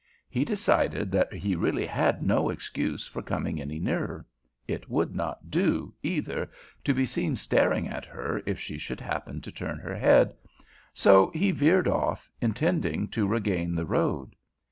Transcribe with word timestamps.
He 0.27 0.43
decided 0.45 1.11
that 1.11 1.31
he 1.31 1.55
really 1.55 1.85
had 1.85 2.23
no 2.23 2.49
excuse 2.49 3.05
for 3.07 3.21
coming 3.21 3.61
any 3.61 3.77
nearer. 3.77 4.25
It 4.67 4.89
would 4.89 5.13
not 5.15 5.51
do, 5.51 5.93
either, 6.01 6.49
to 6.85 6.93
be 6.95 7.05
seen 7.05 7.35
staring 7.35 7.87
at 7.87 8.05
her 8.05 8.41
if 8.47 8.59
she 8.59 8.79
should 8.79 8.99
happen 9.01 9.41
to 9.41 9.51
turn 9.51 9.77
her 9.77 9.93
head, 9.95 10.33
so 10.91 11.29
he 11.35 11.51
veered 11.51 11.87
off, 11.87 12.31
intending 12.41 13.09
to 13.09 13.27
regain 13.27 13.75
the 13.75 13.85
road. 13.85 14.35